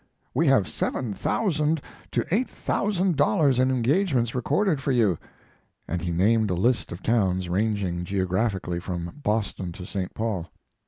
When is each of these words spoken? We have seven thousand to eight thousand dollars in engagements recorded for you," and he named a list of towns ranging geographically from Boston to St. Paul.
We 0.33 0.47
have 0.47 0.67
seven 0.67 1.13
thousand 1.13 1.79
to 2.11 2.25
eight 2.33 2.49
thousand 2.49 3.17
dollars 3.17 3.59
in 3.59 3.69
engagements 3.69 4.33
recorded 4.33 4.81
for 4.81 4.91
you," 4.91 5.19
and 5.87 6.01
he 6.01 6.11
named 6.11 6.49
a 6.49 6.55
list 6.55 6.91
of 6.91 7.03
towns 7.03 7.49
ranging 7.49 8.03
geographically 8.03 8.79
from 8.79 9.19
Boston 9.21 9.71
to 9.73 9.85
St. 9.85 10.11
Paul. 10.15 10.47